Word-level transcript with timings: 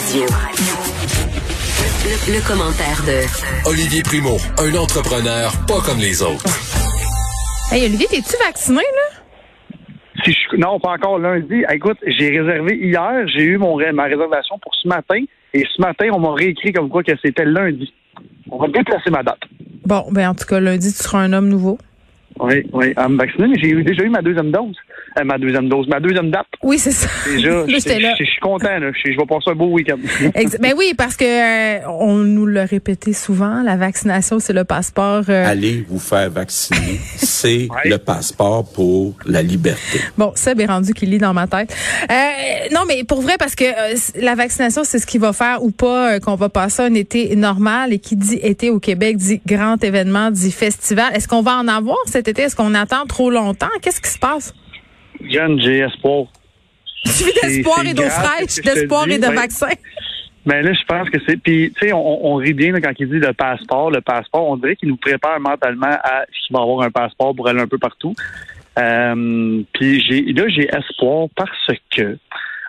Radio. 0.00 0.22
Le, 2.06 2.32
le 2.32 2.48
commentaire 2.48 3.02
de 3.04 3.68
Olivier 3.68 4.02
Primo, 4.02 4.38
un 4.58 4.74
entrepreneur 4.78 5.52
pas 5.68 5.80
comme 5.84 5.98
les 5.98 6.22
autres. 6.22 6.42
Hey 7.70 7.84
Olivier, 7.84 8.06
t'es-tu 8.08 8.34
vacciné, 8.42 8.78
là? 8.80 9.18
Si 10.24 10.32
je, 10.32 10.56
non, 10.56 10.80
pas 10.80 10.92
encore 10.92 11.18
lundi. 11.18 11.62
Écoute, 11.70 11.98
j'ai 12.06 12.30
réservé 12.40 12.76
hier, 12.78 13.28
j'ai 13.28 13.42
eu 13.42 13.58
mon, 13.58 13.76
ma 13.92 14.04
réservation 14.04 14.58
pour 14.62 14.74
ce 14.74 14.88
matin, 14.88 15.22
et 15.52 15.66
ce 15.76 15.80
matin, 15.82 16.06
on 16.14 16.18
m'a 16.18 16.32
réécrit 16.32 16.72
comme 16.72 16.88
quoi 16.88 17.02
que 17.02 17.12
c'était 17.22 17.44
lundi. 17.44 17.92
On 18.50 18.56
va 18.56 18.68
déplacer 18.68 19.10
ma 19.10 19.22
date. 19.22 19.40
Bon, 19.84 20.06
ben 20.10 20.30
en 20.30 20.34
tout 20.34 20.46
cas, 20.46 20.60
lundi, 20.60 20.90
tu 20.94 21.02
seras 21.02 21.18
un 21.20 21.32
homme 21.34 21.48
nouveau. 21.48 21.78
Oui, 22.38 22.62
oui, 22.72 22.94
à 22.96 23.06
me 23.06 23.18
vacciner, 23.18 23.48
mais 23.48 23.58
j'ai 23.60 23.68
eu- 23.68 23.84
déjà 23.84 24.02
eu 24.02 24.08
ma 24.08 24.22
deuxième 24.22 24.50
dose. 24.50 24.76
Euh, 25.18 25.24
ma 25.24 25.38
deuxième 25.38 25.68
dose, 25.68 25.88
ma 25.88 25.98
deuxième 26.00 26.30
date. 26.30 26.46
Oui, 26.62 26.78
c'est 26.78 26.92
ça. 26.92 27.08
Déjà, 27.26 27.48
Là, 27.50 27.64
je 27.66 27.74
je- 28.24 28.24
suis 28.30 28.40
content, 28.40 28.78
là. 28.78 28.90
Je 28.92 29.12
je 29.12 29.16
vais 29.18 29.26
passer 29.26 29.50
un 29.50 29.54
beau 29.54 29.66
week-end. 29.68 29.96
Ben 30.60 30.74
oui, 30.76 30.94
parce 30.96 31.16
que 31.16 31.24
euh, 31.24 31.80
on 31.88 32.16
nous 32.18 32.46
l'a 32.46 32.64
répété 32.64 33.12
souvent, 33.12 33.62
la 33.62 33.76
vaccination, 33.76 34.38
c'est 34.38 34.52
le 34.52 34.64
passeport. 34.64 35.24
euh, 35.28 35.46
Allez 35.46 35.84
vous 35.88 35.98
faire 35.98 36.30
vacciner. 36.30 37.00
C'est 37.16 37.68
Ouais. 37.70 37.88
le 37.88 37.98
passeport 37.98 38.70
pour 38.72 39.14
la 39.26 39.42
liberté. 39.42 39.98
Bon, 40.18 40.32
ça 40.34 40.52
est 40.56 40.66
rendu 40.66 40.92
qu'il 40.94 41.10
lit 41.10 41.18
dans 41.18 41.32
ma 41.32 41.46
tête. 41.46 41.74
Euh, 42.10 42.14
non, 42.72 42.80
mais 42.86 43.02
pour 43.04 43.22
vrai, 43.22 43.36
parce 43.38 43.54
que 43.54 43.64
euh, 43.64 43.96
la 44.20 44.34
vaccination, 44.34 44.82
c'est 44.84 44.98
ce 44.98 45.06
qui 45.06 45.18
va 45.18 45.32
faire 45.32 45.62
ou 45.62 45.70
pas 45.70 46.14
euh, 46.14 46.18
qu'on 46.20 46.34
va 46.34 46.48
passer 46.50 46.82
un 46.82 46.94
été 46.94 47.34
normal. 47.36 47.92
Et 47.92 47.98
qui 47.98 48.14
dit 48.16 48.38
été 48.42 48.70
au 48.70 48.78
Québec 48.78 49.16
dit 49.16 49.40
grand 49.46 49.82
événement, 49.82 50.30
dit 50.30 50.52
festival. 50.52 51.12
Est-ce 51.14 51.26
qu'on 51.28 51.42
va 51.42 51.56
en 51.56 51.66
avoir 51.68 51.96
cet 52.06 52.28
été? 52.28 52.42
Est-ce 52.42 52.56
qu'on 52.56 52.74
attend 52.74 53.06
trop 53.06 53.30
longtemps? 53.30 53.68
Qu'est-ce 53.82 54.00
qui 54.00 54.10
se 54.10 54.18
passe? 54.18 54.52
J'ai 55.28 55.78
espoir. 55.78 56.26
Tu 57.04 57.24
vis 57.24 57.32
d'espoir 57.42 57.84
et 57.86 57.94
d'eau 57.94 58.02
fraîche, 58.02 58.62
d'espoir 58.62 59.08
et 59.08 59.18
de 59.18 59.26
ouais. 59.26 59.34
vaccin? 59.34 59.68
Mais 60.46 60.62
là, 60.62 60.72
je 60.72 60.84
pense 60.86 61.08
que 61.10 61.18
c'est. 61.26 61.36
Puis, 61.36 61.72
tu 61.72 61.88
sais, 61.88 61.92
on, 61.92 62.32
on 62.32 62.34
rit 62.36 62.54
bien 62.54 62.72
là, 62.72 62.80
quand 62.80 62.92
il 62.98 63.08
dit 63.08 63.18
le 63.18 63.32
passeport. 63.32 63.90
Le 63.90 64.00
passeport, 64.00 64.48
on 64.48 64.56
dirait 64.56 64.76
qu'il 64.76 64.88
nous 64.88 64.96
prépare 64.96 65.38
mentalement 65.40 65.86
à 65.86 66.24
ce 66.32 66.46
qu'il 66.46 66.56
va 66.56 66.62
avoir 66.62 66.82
un 66.82 66.90
passeport 66.90 67.34
pour 67.34 67.48
aller 67.48 67.60
un 67.60 67.68
peu 67.68 67.78
partout. 67.78 68.14
Euh, 68.78 69.62
puis 69.74 70.00
j'ai 70.00 70.22
là, 70.32 70.48
j'ai 70.48 70.68
espoir 70.74 71.28
parce 71.36 71.78
que 71.94 72.16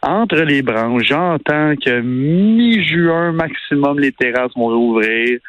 entre 0.02 0.38
les 0.38 0.62
branches, 0.62 1.04
j'entends 1.06 1.76
que 1.76 2.02
mi-juin 2.02 3.34
maximum, 3.34 4.00
les 4.00 4.12
terrasses 4.12 4.52
vont 4.56 4.68
rouvrir. 4.68 5.40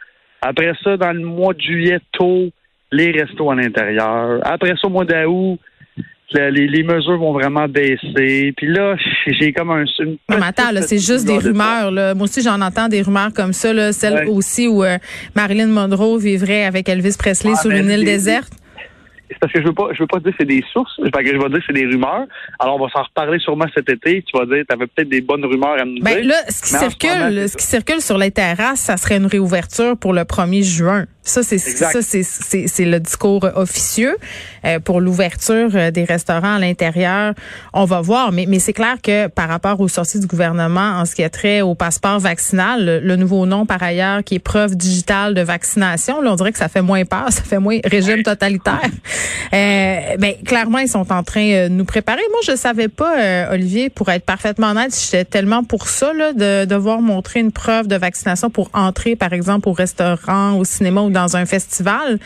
Après 0.42 0.72
ça, 0.84 0.96
dans 0.96 1.12
le 1.12 1.24
mois 1.24 1.54
de 1.54 1.60
juillet, 1.60 2.00
tôt, 2.12 2.50
les 2.90 3.12
restos 3.12 3.50
à 3.50 3.54
l'intérieur. 3.54 4.40
Après 4.44 4.74
ça, 4.76 4.88
au 4.88 4.90
mois 4.90 5.06
d'août, 5.06 5.58
le- 6.34 6.50
les, 6.50 6.66
les 6.68 6.82
mesures 6.82 7.18
vont 7.18 7.32
vraiment 7.32 7.66
baisser. 7.68 8.52
Puis 8.56 8.66
là, 8.68 8.96
j'ai 9.26 9.52
comme 9.52 9.70
un... 9.70 9.84
Une 10.00 10.16
Non, 10.28 10.38
mais 10.38 10.46
attends, 10.46 10.70
là, 10.72 10.82
c'est 10.82 10.98
juste 10.98 11.26
des 11.26 11.38
rumeurs. 11.38 11.90
Là. 11.90 12.14
Moi 12.14 12.24
aussi, 12.24 12.42
j'en 12.42 12.60
entends 12.60 12.88
des 12.88 13.02
rumeurs 13.02 13.32
comme 13.34 13.52
ça. 13.52 13.72
Là. 13.72 13.92
Celle 13.92 14.12
Ouais. 14.14 14.26
aussi 14.26 14.68
où 14.68 14.84
euh, 14.84 14.98
Marilyn 15.34 15.66
Monroe 15.68 16.18
vivrait 16.18 16.64
avec 16.64 16.88
Elvis 16.88 17.16
Presley 17.18 17.52
Ah, 17.56 17.60
sur 17.60 17.70
ben, 17.70 17.84
une 17.84 17.90
île 17.90 18.04
déserte. 18.04 18.52
C'est 19.30 19.38
parce 19.40 19.52
que 19.54 19.62
je 19.62 19.66
veux 19.66 19.72
pas, 19.72 19.88
je 19.94 19.98
veux 20.02 20.06
pas 20.06 20.18
dire 20.20 20.30
que 20.32 20.36
c'est 20.40 20.46
des 20.46 20.62
sources, 20.74 20.92
je 20.98 21.04
vais 21.04 21.08
dire 21.24 21.38
que 21.58 21.64
c'est 21.66 21.72
des 21.72 21.86
rumeurs. 21.86 22.26
Alors, 22.58 22.76
on 22.78 22.84
va 22.84 22.92
s'en 22.92 23.02
reparler 23.02 23.38
sûrement 23.38 23.64
cet 23.74 23.88
été. 23.88 24.22
Tu 24.22 24.36
vas 24.38 24.44
dire, 24.44 24.62
tu 24.68 24.74
avais 24.74 24.86
peut-être 24.86 25.08
des 25.08 25.22
bonnes 25.22 25.42
rumeurs 25.46 25.80
à 25.80 25.86
nous 25.86 26.02
Ben 26.02 26.16
dire. 26.20 26.26
là, 26.26 26.34
ce 26.50 26.60
qui 26.60 26.68
ce 26.68 26.76
circule, 26.78 27.08
moment, 27.34 27.48
ce 27.48 27.56
qui 27.56 27.64
circule 27.64 28.00
sur 28.02 28.18
les 28.18 28.30
terrasses, 28.30 28.80
ça 28.80 28.98
serait 28.98 29.16
une 29.16 29.24
réouverture 29.26 29.96
pour 29.96 30.12
le 30.12 30.22
1er 30.24 30.62
juin. 30.62 31.06
Ça, 31.24 31.42
c'est 31.42 31.58
ça, 31.58 31.90
c'est 32.02 32.22
c'est 32.22 32.66
c'est 32.66 32.84
le 32.84 32.98
discours 32.98 33.48
officieux 33.54 34.16
euh, 34.64 34.80
pour 34.80 35.00
l'ouverture 35.00 35.70
euh, 35.74 35.90
des 35.90 36.04
restaurants 36.04 36.56
à 36.56 36.58
l'intérieur. 36.58 37.34
On 37.72 37.84
va 37.84 38.00
voir, 38.00 38.32
mais 38.32 38.46
mais 38.48 38.58
c'est 38.58 38.72
clair 38.72 38.96
que 39.00 39.28
par 39.28 39.48
rapport 39.48 39.80
aux 39.80 39.88
sorties 39.88 40.18
du 40.18 40.26
gouvernement 40.26 40.98
en 40.98 41.04
ce 41.04 41.14
qui 41.14 41.22
a 41.22 41.30
trait 41.30 41.60
au 41.60 41.74
passeport 41.74 42.18
vaccinal, 42.18 42.84
le, 42.84 42.98
le 42.98 43.16
nouveau 43.16 43.46
nom 43.46 43.66
par 43.66 43.82
ailleurs 43.82 44.24
qui 44.24 44.34
est 44.34 44.40
preuve 44.40 44.76
digitale 44.76 45.34
de 45.34 45.42
vaccination, 45.42 46.20
là, 46.20 46.32
on 46.32 46.36
dirait 46.36 46.52
que 46.52 46.58
ça 46.58 46.68
fait 46.68 46.82
moins 46.82 47.04
peur, 47.04 47.26
ça 47.30 47.42
fait 47.42 47.58
moins 47.58 47.78
régime 47.84 48.22
totalitaire. 48.22 48.90
Euh, 49.52 50.16
ben 50.18 50.34
clairement, 50.44 50.78
ils 50.78 50.88
sont 50.88 51.12
en 51.12 51.22
train 51.22 51.46
euh, 51.46 51.68
de 51.68 51.74
nous 51.74 51.84
préparer. 51.84 52.22
Moi, 52.30 52.40
je 52.46 52.56
savais 52.56 52.88
pas, 52.88 53.18
euh, 53.18 53.52
Olivier, 53.52 53.90
pour 53.90 54.08
être 54.08 54.24
parfaitement 54.24 54.70
honnête, 54.70 54.98
j'étais 54.98 55.24
tellement 55.24 55.62
pour 55.62 55.88
ça 55.88 56.12
là, 56.12 56.32
de 56.32 56.64
devoir 56.64 57.00
montrer 57.00 57.40
une 57.40 57.52
preuve 57.52 57.86
de 57.86 57.96
vaccination 57.96 58.50
pour 58.50 58.70
entrer, 58.72 59.14
par 59.14 59.32
exemple, 59.32 59.68
au 59.68 59.72
restaurant, 59.72 60.54
au 60.54 60.64
cinéma 60.64 61.02
ou 61.02 61.10
dans 61.12 61.36
un 61.36 61.46
festival, 61.46 62.18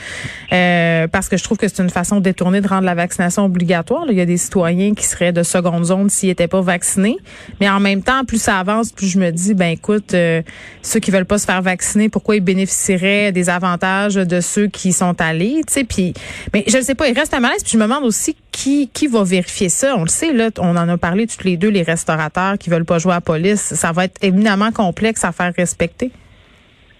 euh, 0.53 1.07
parce 1.09 1.29
que 1.29 1.37
je 1.37 1.45
trouve 1.45 1.59
que 1.59 1.69
c'est 1.69 1.83
une 1.83 1.91
façon 1.91 2.21
détournée 2.21 2.61
de 2.61 2.69
rendre 2.69 2.85
la 2.85 2.95
vaccination 2.95 3.45
obligatoire. 3.45 4.05
Il 4.09 4.17
y 4.17 4.21
a 4.21 4.27
des 4.27 4.37
citoyens 4.37 4.95
qui 4.95 5.05
seraient 5.05 5.33
de 5.33 5.43
seconde 5.43 5.85
zone 5.85 6.09
s'ils 6.09 6.29
n'étaient 6.29 6.49
pas 6.49 6.61
vaccinés, 6.61 7.19
mais 7.61 7.69
en 7.69 7.81
même 7.81 8.03
temps, 8.03 8.25
plus 8.25 8.41
ça 8.41 8.59
avance, 8.59 8.93
plus 8.93 9.09
je 9.09 9.19
me 9.19 9.31
dis, 9.31 9.55
ben 9.55 9.69
écoute, 9.69 10.15
euh, 10.15 10.43
ceux 10.83 11.01
qui 11.01 11.11
veulent 11.11 11.27
pas 11.27 11.39
se 11.39 11.47
faire 11.47 11.63
vacciner, 11.63 12.09
pourquoi 12.09 12.37
ils 12.37 12.41
bénéficieraient 12.41 13.33
des 13.33 13.51
avantages 13.51 14.15
de 14.15 14.41
ceux 14.41 14.69
qui 14.69 14.93
sont 14.93 15.21
allés, 15.21 15.63
tu 15.67 15.75
sais, 15.75 15.85
puis, 15.85 16.15
mais 16.55 16.65
je 16.67 16.79
ne 16.79 16.83
sais 16.83 16.95
pas, 16.95 17.09
il 17.09 17.19
reste 17.19 17.35
un 17.35 17.41
malaise, 17.41 17.63
puis 17.63 17.73
je 17.73 17.79
me 17.79 17.83
demande 17.83 18.05
aussi 18.05 18.37
qui 18.53 18.89
qui 18.93 19.07
va 19.07 19.23
vérifier 19.23 19.69
ça? 19.69 19.95
On 19.97 20.03
le 20.03 20.09
sait 20.09 20.33
là, 20.33 20.51
on 20.59 20.77
en 20.77 20.89
a 20.89 20.97
parlé 20.97 21.27
tous 21.27 21.45
les 21.45 21.57
deux, 21.57 21.69
les 21.69 21.83
restaurateurs 21.83 22.59
qui 22.59 22.71
veulent 22.71 22.85
pas 22.85 22.99
jouer 22.99 23.13
à 23.13 23.17
la 23.17 23.21
police, 23.21 23.75
ça 23.75 23.93
va 23.93 24.05
être 24.05 24.17
éminemment 24.23 24.73
complexe 24.73 25.25
à 25.25 25.33
faire 25.33 25.53
respecter. 25.57 26.11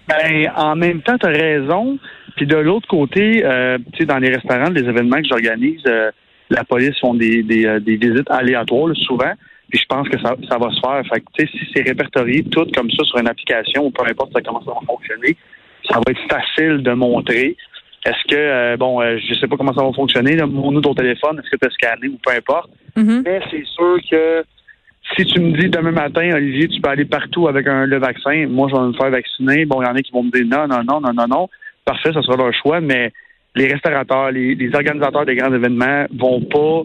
Ben, 0.07 0.51
en 0.55 0.75
même 0.75 1.01
temps, 1.01 1.17
tu 1.17 1.25
as 1.25 1.29
raison. 1.29 1.99
Puis 2.35 2.45
de 2.45 2.55
l'autre 2.55 2.87
côté, 2.87 3.43
euh, 3.43 3.77
tu 3.93 3.99
sais, 3.99 4.05
dans 4.05 4.19
les 4.19 4.29
restaurants, 4.29 4.69
les 4.69 4.83
événements 4.83 5.17
que 5.17 5.27
j'organise, 5.27 5.81
euh, 5.87 6.11
la 6.49 6.63
police 6.63 6.97
font 6.99 7.13
des, 7.13 7.43
des, 7.43 7.65
euh, 7.65 7.79
des 7.79 7.97
visites 7.97 8.29
aléatoires 8.29 8.87
là, 8.87 8.93
souvent. 8.95 9.33
Puis 9.69 9.79
je 9.79 9.85
pense 9.87 10.07
que 10.07 10.19
ça, 10.19 10.35
ça 10.49 10.57
va 10.57 10.71
se 10.71 10.79
faire. 10.79 11.01
Fait 11.11 11.19
que, 11.19 11.25
tu 11.33 11.45
sais, 11.45 11.51
si 11.51 11.71
c'est 11.75 11.81
répertorié 11.81 12.43
tout 12.43 12.65
comme 12.73 12.89
ça 12.91 13.03
sur 13.03 13.17
une 13.17 13.27
application, 13.27 13.85
ou 13.85 13.91
peu 13.91 14.03
importe 14.09 14.31
ça, 14.33 14.41
comment 14.41 14.63
ça 14.63 14.71
va 14.71 14.85
fonctionner, 14.85 15.35
ça 15.89 15.97
va 15.97 16.11
être 16.11 16.21
facile 16.29 16.83
de 16.83 16.91
montrer. 16.93 17.57
Est-ce 18.05 18.33
que, 18.33 18.35
euh, 18.35 18.77
bon, 18.77 19.01
euh, 19.01 19.17
je 19.17 19.33
sais 19.33 19.47
pas 19.47 19.57
comment 19.57 19.73
ça 19.73 19.83
va 19.83 19.91
fonctionner, 19.91 20.35
là, 20.35 20.45
montre-nous 20.45 20.81
ton 20.81 20.93
téléphone, 20.93 21.39
est-ce 21.39 21.49
que 21.49 21.57
tu 21.57 21.67
as 21.67 21.71
scanné 21.71 22.07
ou 22.07 22.17
peu 22.23 22.31
importe. 22.31 22.69
Mhm. 22.95 23.23
Mais 23.25 23.41
c'est 23.51 23.65
sûr 23.65 23.97
que 24.09 24.45
si 25.15 25.25
tu 25.25 25.39
me 25.39 25.57
dis 25.57 25.69
demain 25.69 25.91
matin, 25.91 26.29
Olivier, 26.33 26.67
tu 26.67 26.81
peux 26.81 26.89
aller 26.89 27.05
partout 27.05 27.47
avec 27.47 27.67
un, 27.67 27.85
le 27.85 27.99
vaccin, 27.99 28.45
moi, 28.47 28.67
je 28.69 28.75
vais 28.75 28.87
me 28.87 28.93
faire 28.93 29.09
vacciner. 29.09 29.65
Bon, 29.65 29.81
il 29.81 29.85
y 29.85 29.87
en 29.87 29.95
a 29.95 30.01
qui 30.01 30.11
vont 30.11 30.23
me 30.23 30.31
dire 30.31 30.45
non, 30.45 30.67
non, 30.67 30.83
non, 30.83 30.99
non, 30.99 31.13
non, 31.13 31.27
non. 31.27 31.49
Parfait, 31.85 32.11
ça 32.13 32.21
sera 32.21 32.35
leur 32.35 32.53
choix, 32.53 32.81
mais 32.81 33.11
les 33.55 33.67
restaurateurs, 33.67 34.31
les, 34.31 34.55
les 34.55 34.75
organisateurs 34.75 35.25
des 35.25 35.35
grands 35.35 35.53
événements 35.53 36.05
vont 36.17 36.41
pas. 36.41 36.83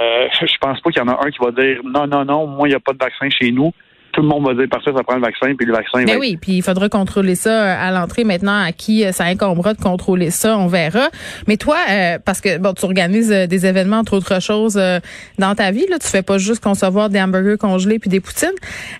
Euh, 0.00 0.28
je 0.40 0.56
pense 0.60 0.80
pas 0.80 0.90
qu'il 0.90 1.02
y 1.02 1.04
en 1.04 1.08
a 1.08 1.26
un 1.26 1.30
qui 1.30 1.38
va 1.40 1.50
dire 1.50 1.80
non, 1.84 2.06
non, 2.06 2.24
non, 2.24 2.46
moi, 2.46 2.68
il 2.68 2.70
n'y 2.70 2.76
a 2.76 2.80
pas 2.80 2.92
de 2.92 2.98
vaccin 2.98 3.28
chez 3.30 3.50
nous. 3.50 3.72
Tout 4.18 4.22
le 4.24 4.28
monde 4.30 4.46
va 4.48 4.54
dire 4.54 4.66
parfait, 4.68 4.90
ça 4.96 5.04
prend 5.04 5.14
le 5.14 5.20
vaccin, 5.20 5.54
puis 5.56 5.64
le 5.64 5.72
vaccin 5.72 6.00
va 6.00 6.04
Ben 6.04 6.12
être- 6.14 6.18
oui, 6.20 6.36
puis 6.40 6.52
il 6.56 6.62
faudra 6.62 6.88
contrôler 6.88 7.36
ça 7.36 7.50
euh, 7.50 7.76
à 7.88 7.92
l'entrée 7.92 8.24
maintenant. 8.24 8.64
À 8.64 8.72
qui 8.72 9.04
euh, 9.04 9.12
ça 9.12 9.22
incombera 9.24 9.74
de 9.74 9.80
contrôler 9.80 10.30
ça, 10.30 10.58
on 10.58 10.66
verra. 10.66 11.08
Mais 11.46 11.56
toi, 11.56 11.76
euh, 11.88 12.18
parce 12.24 12.40
que 12.40 12.58
bon, 12.58 12.72
tu 12.74 12.84
organises 12.84 13.30
euh, 13.30 13.46
des 13.46 13.64
événements 13.64 13.98
entre 13.98 14.16
autres 14.16 14.42
choses 14.42 14.76
euh, 14.76 14.98
dans 15.38 15.54
ta 15.54 15.70
vie, 15.70 15.86
là, 15.88 16.00
tu 16.00 16.08
fais 16.08 16.22
pas 16.22 16.36
juste 16.38 16.60
concevoir 16.60 17.10
des 17.10 17.20
hamburgers 17.20 17.56
congelés 17.58 18.00
puis 18.00 18.10
des 18.10 18.18
poutines. 18.18 18.48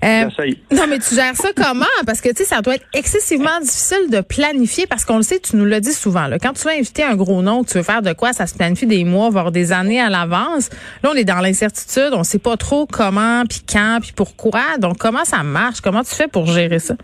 Euh, 0.05 0.27
non, 0.73 0.85
mais 0.89 1.01
tu 1.01 1.17
gères 1.17 1.35
ça 1.35 1.49
comment? 1.57 1.85
Parce 2.07 2.21
que 2.21 2.29
tu 2.29 2.37
sais, 2.37 2.45
ça 2.45 2.61
doit 2.61 2.77
être 2.77 2.87
excessivement 2.95 3.59
difficile 3.61 4.11
de 4.13 4.21
planifier 4.21 4.87
parce 4.87 5.05
qu'on 5.05 5.17
le 5.17 5.25
sait, 5.25 5.41
tu 5.41 5.57
nous 5.57 5.65
l'as 5.65 5.81
dit 5.81 5.93
souvent. 5.95 6.29
Là, 6.29 6.39
quand 6.39 6.53
tu 6.53 6.63
veux 6.69 6.75
inviter 6.75 7.03
un 7.03 7.17
gros 7.17 7.43
nom, 7.43 7.65
tu 7.65 7.77
veux 7.77 7.83
faire 7.83 8.03
de 8.03 8.13
quoi, 8.13 8.33
ça 8.33 8.47
se 8.47 8.55
planifie 8.55 8.87
des 8.87 9.03
mois, 9.03 9.31
voire 9.31 9.51
des 9.51 9.73
années 9.73 10.01
à 10.01 10.11
l'avance. 10.11 10.71
Là, 11.03 11.11
on 11.13 11.17
est 11.17 11.25
dans 11.25 11.41
l'incertitude, 11.41 12.11
on 12.13 12.23
sait 12.23 12.39
pas 12.39 12.57
trop 12.57 12.87
comment, 12.87 13.43
puis 13.49 13.63
quand, 13.69 13.99
puis 14.01 14.13
pourquoi. 14.15 14.61
Donc, 14.79 14.99
comment 15.09 15.25
ça 15.25 15.43
marche? 15.43 15.81
Comment 15.81 16.03
tu 16.03 16.15
fais 16.15 16.29
pour 16.29 16.45
gérer 16.47 16.79
ça? 16.79 16.95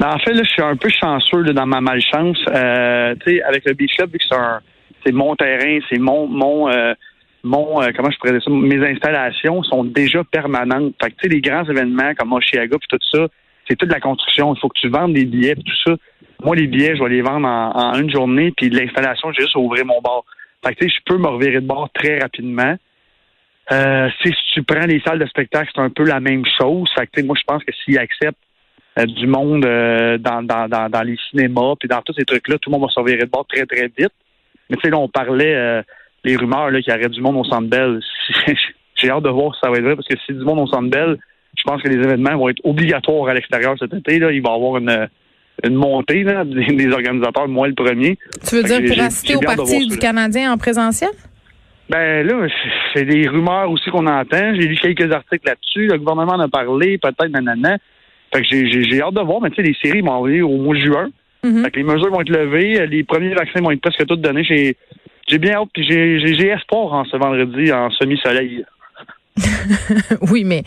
Ben, 0.00 0.08
en 0.08 0.18
fait, 0.18 0.32
là, 0.32 0.42
je 0.42 0.48
suis 0.48 0.62
un 0.62 0.76
peu 0.76 0.88
chanceux 0.88 1.42
dans 1.52 1.66
ma 1.66 1.82
malchance. 1.82 2.38
Euh, 2.48 3.14
avec 3.46 3.64
le 3.66 3.74
Beach 3.74 3.94
Club, 3.96 4.10
vu 4.12 4.18
que 4.18 4.24
c'est 5.04 5.12
mon 5.12 5.36
terrain, 5.36 5.78
c'est 5.90 5.98
mon 5.98 6.26
mon 6.26 6.68
euh, 6.70 6.94
mon 7.44 7.82
euh, 7.82 7.90
comment 7.94 8.10
je 8.10 8.16
pourrais 8.18 8.32
dire 8.32 8.42
ça, 8.42 8.50
mes 8.50 8.90
installations 8.90 9.62
sont 9.64 9.84
déjà 9.84 10.24
permanentes. 10.24 10.94
Fait 11.02 11.10
que 11.10 11.16
tu 11.16 11.28
sais, 11.28 11.28
les 11.28 11.40
grands 11.42 11.64
événements 11.64 12.14
comme 12.14 12.32
Oshiaga 12.32 12.76
puis 12.78 12.88
tout 12.88 12.98
ça, 13.12 13.26
c'est 13.68 13.76
toute 13.76 13.92
la 13.92 14.00
construction. 14.00 14.54
Il 14.54 14.60
faut 14.60 14.68
que 14.68 14.80
tu 14.80 14.88
vendes 14.88 15.12
des 15.12 15.26
billets 15.26 15.56
tout 15.56 15.76
ça. 15.84 15.94
Moi, 16.42 16.56
les 16.56 16.66
billets, 16.66 16.96
je 16.96 17.02
vais 17.02 17.10
les 17.10 17.22
vendre 17.22 17.46
en, 17.46 17.98
une 17.98 18.10
journée, 18.10 18.52
puis 18.56 18.70
l'installation, 18.70 19.32
j'ai 19.32 19.42
juste 19.42 19.56
à 19.56 19.58
ouvrir 19.58 19.84
mon 19.84 20.00
bar. 20.00 20.24
Fait 20.64 20.74
que 20.74 20.88
je 20.88 20.98
peux 21.04 21.18
me 21.18 21.28
revirer 21.28 21.60
de 21.60 21.66
bord 21.66 21.88
très 21.94 22.18
rapidement. 22.18 22.76
Euh, 23.72 24.08
si 24.22 24.32
tu 24.54 24.62
prends 24.62 24.86
les 24.86 25.00
salles 25.00 25.18
de 25.18 25.26
spectacle, 25.26 25.70
c'est 25.74 25.80
un 25.80 25.90
peu 25.90 26.04
la 26.04 26.20
même 26.20 26.44
chose. 26.58 26.88
Fait 26.94 27.06
que, 27.06 27.22
moi, 27.22 27.36
je 27.38 27.44
pense 27.46 27.64
que 27.64 27.72
s'ils 27.84 27.98
acceptent 27.98 28.38
euh, 28.98 29.06
du 29.06 29.26
monde 29.26 29.64
euh, 29.64 30.18
dans, 30.18 30.42
dans, 30.42 30.68
dans, 30.68 30.88
dans 30.88 31.02
les 31.02 31.16
cinémas, 31.30 31.74
puis 31.78 31.88
dans 31.88 32.00
tous 32.02 32.14
ces 32.14 32.24
trucs-là, 32.24 32.56
tout 32.58 32.70
le 32.70 32.76
monde 32.76 32.88
va 32.88 32.92
se 32.92 33.00
revirer 33.00 33.24
de 33.24 33.30
bord 33.30 33.46
très, 33.46 33.66
très 33.66 33.88
vite. 33.88 34.12
Mais 34.70 34.76
tu 34.76 34.82
sais, 34.82 34.90
là, 34.90 34.98
on 34.98 35.08
parlait 35.08 35.54
euh, 35.54 35.82
les 36.24 36.36
rumeurs 36.36 36.70
là, 36.70 36.80
qu'il 36.80 36.92
y 36.92 36.96
aurait 36.96 37.08
du 37.08 37.20
monde 37.20 37.36
au 37.36 37.44
Centre 37.44 37.68
Bell. 37.68 38.00
J'ai 38.94 39.10
hâte 39.10 39.22
de 39.22 39.28
voir 39.28 39.54
si 39.54 39.60
ça 39.62 39.70
va 39.70 39.76
être 39.76 39.84
vrai, 39.84 39.96
parce 39.96 40.08
que 40.08 40.16
si 40.24 40.32
du 40.32 40.44
monde 40.44 40.60
au 40.60 40.66
Centre 40.66 40.88
Bell, 40.88 41.18
je 41.58 41.62
pense 41.64 41.82
que 41.82 41.88
les 41.88 41.96
événements 41.96 42.36
vont 42.36 42.48
être 42.48 42.64
obligatoires 42.64 43.28
à 43.28 43.34
l'extérieur 43.34 43.76
cet 43.78 43.92
été. 43.92 44.18
Là. 44.18 44.32
Il 44.32 44.42
va 44.42 44.50
y 44.50 44.54
avoir 44.54 44.78
une, 44.78 45.08
une 45.64 45.74
montée 45.74 46.22
là, 46.22 46.44
des, 46.44 46.88
organisateurs, 46.88 47.48
moi 47.48 47.68
le 47.68 47.74
premier. 47.74 48.18
Tu 48.48 48.56
veux 48.56 48.62
Fait 48.62 48.80
que 48.80 48.84
dire 48.84 48.94
pour 48.94 49.04
assister 49.04 49.36
au 49.36 49.40
Parti 49.40 49.86
du. 49.88 49.98
Canadien 49.98 50.52
en 50.52 50.58
présentiel? 50.58 51.10
Ben 51.88 52.26
là, 52.26 52.48
c'est 52.94 53.04
des 53.04 53.28
rumeurs 53.28 53.70
aussi 53.70 53.90
qu'on 53.90 54.06
entend. 54.06 54.54
J'ai 54.54 54.66
lu 54.66 54.76
quelques 54.76 55.12
articles 55.12 55.46
là-dessus. 55.46 55.86
Le 55.86 55.98
gouvernement 55.98 56.32
en 56.32 56.40
a 56.40 56.48
parlé, 56.48 56.98
peut-être, 56.98 57.28
nanana. 57.28 57.78
Fait 58.34 58.42
que 58.42 58.48
j'ai- 58.50 58.68
j'ai 58.70 58.82
j'ai 58.84 59.02
hâte 59.02 59.14
de 59.14 59.20
voir, 59.20 59.40
mais 59.40 59.50
tu 59.50 59.56
sais, 59.56 59.62
les 59.62 59.74
séries 59.80 60.02
m'ont 60.02 60.12
envoyé 60.12 60.42
au 60.42 60.56
mois 60.56 60.74
de 60.74 60.80
juin. 60.80 61.08
Mhm. 61.44 61.62
Fait 61.64 61.70
que 61.70 61.76
les 61.76 61.84
mesures 61.84 62.10
vont 62.10 62.20
être 62.20 62.28
levées, 62.30 62.86
les 62.88 63.04
premiers 63.04 63.34
vaccins 63.34 63.60
vont 63.60 63.70
être 63.70 63.80
presque 63.80 64.04
tous 64.06 64.16
donnés. 64.16 64.42
J'ai 64.44 64.76
j'ai 65.28 65.38
bien 65.38 65.54
hâte, 65.54 65.68
puis 65.72 65.84
j'ai 65.88 66.18
j'ai- 66.18 66.34
j'ai 66.34 66.48
espoir 66.48 66.92
en 66.92 67.04
ce 67.04 67.16
vendredi 67.16 67.72
en 67.72 67.90
semi-soleil. 67.90 68.64
Oui, 70.30 70.44
mais 70.44 70.62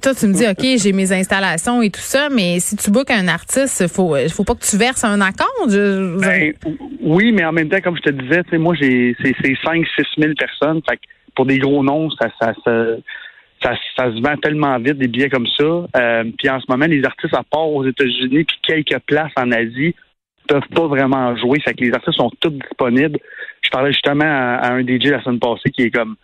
toi, 0.00 0.14
tu 0.14 0.26
me 0.26 0.32
dis, 0.34 0.46
OK, 0.46 0.78
j'ai 0.82 0.92
mes 0.92 1.12
installations 1.12 1.82
et 1.82 1.90
tout 1.90 2.00
ça, 2.00 2.28
mais 2.30 2.58
si 2.60 2.76
tu 2.76 2.90
bookes 2.90 3.10
un 3.10 3.28
artiste, 3.28 3.86
faut, 3.88 4.14
euh, 4.16 4.28
faut 4.28 4.44
pas 4.44 4.54
que 4.54 4.64
tu 4.64 4.76
verses 4.76 5.04
un 5.04 5.20
acompte. 5.20 5.70
Je- 5.70 6.18
Ben, 6.20 6.52
oui, 7.00 7.32
mais 7.32 7.44
en 7.44 7.52
même 7.52 7.68
temps, 7.68 7.80
comme 7.82 7.96
je 7.96 8.02
te 8.02 8.10
disais, 8.10 8.42
moi, 8.58 8.74
j'ai 8.80 9.16
c'est 9.22 9.34
c'est 9.44 9.54
5 9.64 9.84
6 9.96 10.04
000 10.18 10.32
personnes. 10.38 10.80
Pour 11.34 11.46
des 11.46 11.58
gros 11.58 11.82
noms, 11.82 12.10
ça, 12.10 12.28
ça, 12.40 12.52
ça 13.96 14.04
se 14.10 14.20
vend 14.22 14.36
tellement 14.36 14.76
vite, 14.78 14.98
des 14.98 15.08
billets 15.08 15.30
comme 15.30 15.46
ça. 15.58 15.64
Euh, 15.96 16.24
puis 16.36 16.50
en 16.50 16.60
ce 16.60 16.66
moment, 16.68 16.86
les 16.86 17.04
artistes, 17.04 17.34
à 17.34 17.42
part 17.42 17.68
aux 17.68 17.86
États-Unis, 17.86 18.44
puis 18.44 18.56
quelques 18.62 18.98
places 19.06 19.32
en 19.36 19.50
Asie, 19.52 19.94
peuvent 20.48 20.68
pas 20.74 20.86
vraiment 20.88 21.34
jouer. 21.36 21.60
Fait 21.64 21.72
que 21.72 21.84
les 21.84 21.92
artistes 21.92 22.18
sont 22.18 22.30
tous 22.40 22.50
disponibles. 22.50 23.18
Je 23.62 23.70
parlais 23.70 23.92
justement 23.92 24.24
à, 24.26 24.56
à 24.56 24.72
un 24.72 24.80
DJ 24.82 25.06
la 25.06 25.22
semaine 25.22 25.38
passée 25.38 25.70
qui 25.70 25.82
est 25.82 25.90
comme 25.90 26.16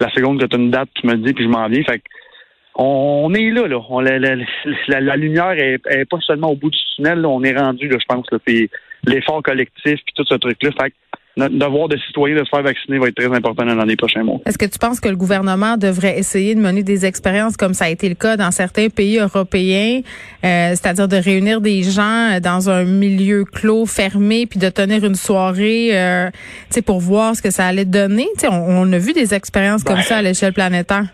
la 0.00 0.10
seconde 0.10 0.40
que 0.40 0.56
une 0.56 0.70
date, 0.70 0.88
tu 0.94 1.06
me 1.06 1.14
dis, 1.14 1.32
puis 1.32 1.44
je 1.44 1.48
m'en 1.48 1.68
viens. 1.68 1.82
Fait 1.84 2.02
on, 2.74 3.32
est 3.34 3.50
là, 3.50 3.66
là. 3.66 3.80
On, 3.88 4.00
la, 4.00 4.18
la, 4.18 4.36
la- 5.00 5.16
lumière 5.16 5.52
est, 5.52 5.80
est 5.88 6.04
pas 6.04 6.20
seulement 6.20 6.50
au 6.50 6.56
bout 6.56 6.70
du 6.70 6.78
tunnel, 6.94 7.20
là. 7.20 7.28
on 7.28 7.42
est 7.42 7.56
rendu, 7.56 7.88
là, 7.88 7.96
je 7.98 8.04
pense. 8.06 8.26
Puis 8.44 8.68
l'effort 9.06 9.42
collectif, 9.42 10.00
puis 10.04 10.14
tout 10.14 10.24
ce 10.28 10.34
truc-là. 10.34 10.70
Fait 10.78 10.92
notre 11.36 11.54
devoir 11.58 11.88
de 11.88 11.98
citoyen 11.98 12.34
de 12.34 12.44
se 12.44 12.48
faire 12.48 12.62
vacciner 12.62 12.98
va 12.98 13.08
être 13.08 13.14
très 13.14 13.34
important 13.34 13.66
dans 13.66 13.84
les 13.84 13.96
prochains 13.96 14.24
mois. 14.24 14.38
Est-ce 14.46 14.56
que 14.56 14.64
tu 14.64 14.78
penses 14.78 15.00
que 15.00 15.08
le 15.08 15.16
gouvernement 15.16 15.76
devrait 15.76 16.18
essayer 16.18 16.54
de 16.54 16.60
mener 16.60 16.82
des 16.82 17.04
expériences 17.04 17.58
comme 17.58 17.74
ça 17.74 17.84
a 17.86 17.88
été 17.90 18.08
le 18.08 18.14
cas 18.14 18.38
dans 18.38 18.50
certains 18.50 18.88
pays 18.88 19.18
européens, 19.18 20.00
euh, 20.44 20.70
c'est-à-dire 20.70 21.08
de 21.08 21.16
réunir 21.16 21.60
des 21.60 21.82
gens 21.82 22.38
dans 22.42 22.70
un 22.70 22.84
milieu 22.84 23.44
clos, 23.44 23.84
fermé, 23.84 24.46
puis 24.46 24.58
de 24.58 24.70
tenir 24.70 25.04
une 25.04 25.14
soirée, 25.14 25.90
euh, 25.92 26.30
pour 26.86 27.00
voir 27.00 27.36
ce 27.36 27.42
que 27.42 27.50
ça 27.50 27.66
allait 27.66 27.84
donner? 27.84 28.26
On, 28.44 28.54
on 28.88 28.92
a 28.92 28.98
vu 28.98 29.12
des 29.12 29.34
expériences 29.34 29.84
comme 29.84 29.96
Ben, 29.96 30.02
ça 30.02 30.16
à 30.18 30.22
l'échelle 30.22 30.52
planétaire. 30.52 31.04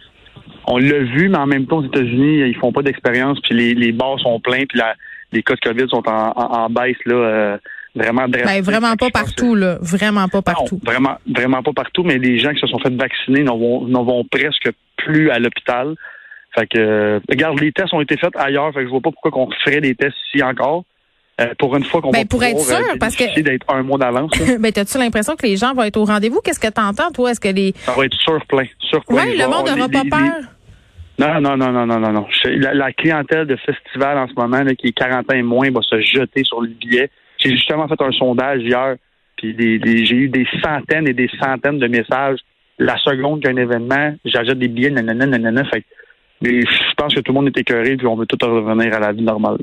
On 0.69 0.79
l'a 0.79 1.01
vu, 1.01 1.29
mais 1.29 1.39
en 1.39 1.47
même 1.47 1.67
temps, 1.67 1.79
aux 1.79 1.85
États-Unis, 1.85 2.49
ils 2.49 2.57
font 2.61 2.73
pas 2.73 2.83
d'expérience, 2.83 3.41
puis 3.41 3.57
les, 3.57 3.75
les 3.75 3.91
bars 3.91 4.21
sont 4.21 4.39
pleins, 4.39 4.65
puis 4.69 4.79
la- 4.79 4.95
les 5.33 5.43
cas 5.43 5.55
de 5.55 5.61
COVID 5.61 5.89
sont 5.89 6.03
en, 6.09 6.33
en, 6.37 6.65
en 6.65 6.71
baisse, 6.71 6.97
là, 7.07 7.15
euh, 7.15 7.57
vraiment 7.95 8.29
Ben, 8.29 8.43
drastique. 8.43 8.65
vraiment 8.65 8.91
Fait 8.91 8.97
que 8.97 9.05
pas 9.05 9.11
partout, 9.11 9.55
là. 9.55 9.79
Vraiment 9.81 10.29
pas 10.29 10.43
partout. 10.43 10.77
Non, 10.85 10.91
vraiment, 10.93 11.17
vraiment 11.27 11.63
pas 11.63 11.73
partout, 11.73 12.03
mais 12.05 12.19
les 12.19 12.39
gens 12.39 12.53
qui 12.53 12.61
se 12.61 12.67
sont 12.67 12.79
fait 12.79 12.95
vacciner 12.95 13.43
n'en 13.43 13.57
vont, 13.59 14.25
presque 14.31 14.71
plus 14.97 15.31
à 15.31 15.39
l'hôpital. 15.39 15.95
Fait 16.55 16.67
que, 16.67 16.79
euh, 16.79 17.21
regarde, 17.29 17.59
les 17.61 17.73
tests 17.73 17.95
ont 17.95 18.01
été 18.01 18.17
faits 18.17 18.37
ailleurs, 18.37 18.73
fait 18.73 18.81
que 18.81 18.85
je 18.87 18.91
vois 18.91 19.01
pas 19.01 19.11
pourquoi 19.11 19.31
qu'on 19.31 19.51
ferait 19.65 19.81
des 19.81 19.95
tests 19.95 20.17
ici 20.33 20.43
encore. 20.43 20.85
Euh, 21.41 21.47
pour 21.59 21.75
une 21.77 21.85
fois 21.85 22.03
qu'on 22.03 22.11
Ben, 22.11 22.19
va 22.19 22.25
pour 22.27 22.41
pouvoir, 22.41 22.51
être 22.51 22.61
sûr, 22.61 22.77
euh, 22.77 22.97
parce 23.01 23.17
que- 23.17 23.41
d'être 23.41 23.67
un 23.73 23.83
mois 23.83 23.97
d'avance, 23.99 24.31
ben, 24.61 24.71
t'as-tu 24.71 24.99
l'impression 24.99 25.35
que 25.35 25.47
les 25.47 25.57
gens 25.57 25.73
vont 25.73 25.83
être 25.83 25.97
au 25.97 26.05
rendez-vous? 26.05 26.41
Qu'est-ce 26.45 26.61
que 26.61 26.69
t'entends, 26.69 27.11
toi? 27.11 27.31
Est-ce 27.31 27.41
que 27.41 27.49
les. 27.49 27.73
ça 27.79 27.93
va 27.93 28.05
être 28.05 28.15
sur 28.15 28.45
plein, 28.47 28.65
sur 28.81 29.03
plein. 29.07 29.17
Ouais, 29.17 29.33
Je 29.33 29.39
le 29.43 29.49
monde 29.49 29.67
n'aura 29.67 29.89
pas 29.89 30.03
les- 30.05 30.11
peur. 30.11 30.43
Non, 31.19 31.41
non, 31.41 31.57
non, 31.57 31.73
non, 31.73 31.87
non, 31.87 32.13
non, 32.13 32.27
La, 32.45 32.75
la 32.75 32.93
clientèle 32.93 33.47
de 33.47 33.57
festival 33.57 34.19
en 34.19 34.29
ce 34.29 34.35
moment, 34.35 34.63
là, 34.63 34.75
qui 34.75 34.89
est 34.89 34.93
40 34.93 35.31
ans 35.33 35.35
et 35.37 35.43
moins, 35.43 35.71
va 35.71 35.81
se 35.83 36.01
jeter 36.01 36.45
sur 36.45 36.61
le 36.61 36.69
billet. 36.69 37.11
J'ai 37.43 37.51
justement 37.51 37.89
fait 37.89 38.01
un 38.01 38.13
sondage 38.13 38.63
hier, 38.63 38.97
puis 39.37 39.57
j'ai 39.59 40.17
eu 40.17 40.29
des 40.29 40.47
centaines 40.63 41.09
et 41.09 41.15
des 41.15 41.29
centaines 41.41 41.79
de 41.79 41.89
messages. 41.89 42.39
La 42.79 42.97
seconde 42.99 43.43
qu'un 43.43 43.57
événement, 43.57 44.15
j'achète 44.25 44.59
des 44.59 44.69
billets, 44.69 44.91
nanana, 44.91 45.27
nanana. 45.27 45.65
Fait 45.65 45.85
je 46.43 46.95
pense 46.97 47.15
que 47.15 47.21
tout 47.21 47.33
le 47.33 47.39
monde 47.39 47.49
est 47.49 47.61
écœuré, 47.61 47.97
puis 47.97 48.07
on 48.07 48.17
veut 48.17 48.27
tout 48.27 48.39
revenir 48.45 48.95
à 48.95 48.99
la 48.99 49.13
vie 49.13 49.23
normale. 49.23 49.59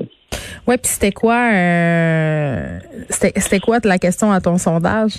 Ouais, 0.66 0.78
puis 0.78 0.90
c'était 0.90 1.12
quoi 1.12 1.50
euh, 1.52 2.78
c'était 3.08 3.60
quoi 3.60 3.78
la 3.84 3.98
question 3.98 4.32
à 4.32 4.40
ton 4.40 4.56
sondage? 4.56 5.14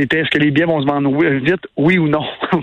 C'était 0.00 0.20
est-ce 0.20 0.30
que 0.30 0.38
les 0.38 0.50
billets 0.50 0.64
vont 0.64 0.80
se 0.80 0.86
vendre 0.86 1.10
vite, 1.40 1.66
oui 1.76 1.98
ou 1.98 2.08
non? 2.08 2.24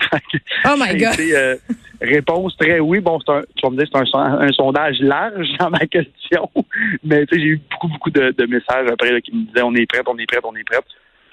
Oh 0.65 0.75
my 0.77 0.97
God. 0.97 1.19
euh, 1.19 1.55
réponse 2.01 2.57
très 2.57 2.79
oui. 2.79 2.99
Bon, 2.99 3.19
un, 3.27 3.41
tu 3.55 3.61
vas 3.61 3.69
me 3.69 3.77
dire 3.77 3.87
c'est 3.91 4.17
un, 4.17 4.39
un 4.41 4.51
sondage 4.51 4.99
large 4.99 5.47
dans 5.59 5.69
ma 5.69 5.79
question, 5.79 6.49
mais 7.03 7.25
tu 7.27 7.35
sais, 7.35 7.41
j'ai 7.41 7.47
eu 7.47 7.61
beaucoup, 7.71 7.87
beaucoup 7.89 8.09
de, 8.09 8.33
de 8.35 8.45
messages 8.47 8.87
après 8.91 9.11
là, 9.11 9.21
qui 9.21 9.35
me 9.35 9.45
disaient 9.45 9.61
on 9.61 9.75
est 9.75 9.85
prêt, 9.85 10.01
on 10.07 10.17
est 10.17 10.25
prêt, 10.25 10.39
on 10.43 10.55
est 10.55 10.63
prêt. 10.63 10.79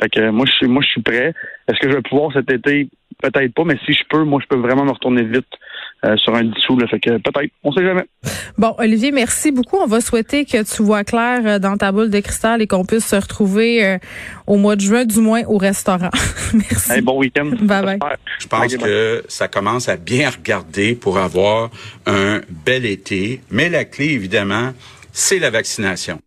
Fait 0.00 0.08
que 0.10 0.30
moi, 0.30 0.44
je 0.46 0.52
suis, 0.52 0.66
moi, 0.66 0.82
je 0.82 0.88
suis 0.88 1.02
prêt. 1.02 1.32
Est-ce 1.68 1.78
que 1.80 1.90
je 1.90 1.96
vais 1.96 2.02
pouvoir 2.02 2.32
cet 2.32 2.50
été? 2.52 2.88
Peut-être 3.22 3.54
pas, 3.54 3.64
mais 3.64 3.78
si 3.86 3.92
je 3.92 4.02
peux, 4.08 4.24
moi, 4.24 4.40
je 4.42 4.46
peux 4.48 4.60
vraiment 4.60 4.84
me 4.84 4.90
retourner 4.90 5.22
vite 5.22 5.46
euh, 6.04 6.16
sur 6.16 6.34
un 6.34 6.44
dissous. 6.44 6.78
Là, 6.78 6.86
fait 6.86 7.00
que 7.00 7.10
peut-être, 7.18 7.50
on 7.62 7.72
sait 7.72 7.84
jamais. 7.84 8.04
Bon, 8.58 8.74
Olivier, 8.78 9.10
merci 9.10 9.52
beaucoup. 9.52 9.78
On 9.78 9.86
va 9.86 10.00
souhaiter 10.00 10.44
que 10.44 10.62
tu 10.62 10.82
vois 10.82 11.02
clair 11.02 11.40
euh, 11.44 11.58
dans 11.58 11.76
ta 11.76 11.92
boule 11.92 12.10
de 12.10 12.20
cristal 12.20 12.60
et 12.60 12.66
qu'on 12.66 12.84
puisse 12.84 13.06
se 13.06 13.16
retrouver 13.16 13.84
euh, 13.84 13.98
au 14.46 14.56
mois 14.56 14.76
de 14.76 14.82
juin, 14.82 15.04
du 15.04 15.20
moins 15.20 15.42
au 15.46 15.56
restaurant. 15.56 16.10
merci. 16.54 16.92
Hey, 16.92 17.00
bon 17.00 17.18
week-end. 17.18 17.50
Bye 17.60 17.98
bye. 17.98 17.98
Je 18.38 18.46
pense 18.46 18.74
bye. 18.74 18.78
que 18.78 19.24
ça 19.28 19.48
commence 19.48 19.88
à 19.88 19.96
bien 19.96 20.28
regarder 20.30 20.94
pour 20.94 21.18
avoir 21.18 21.70
un 22.06 22.40
bel 22.64 22.84
été. 22.84 23.40
Mais 23.50 23.70
la 23.70 23.84
clé, 23.84 24.06
évidemment, 24.06 24.72
c'est 25.12 25.38
la 25.38 25.50
vaccination. 25.50 26.20